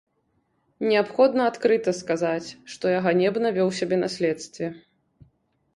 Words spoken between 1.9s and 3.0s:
сказаць, што